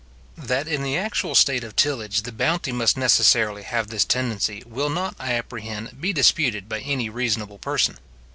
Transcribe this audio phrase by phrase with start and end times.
[0.39, 4.89] That in the actual state of tillage the bounty must necessarily have this tendency, will
[4.89, 7.99] not, I apprehend, be disputed by any reasonable person.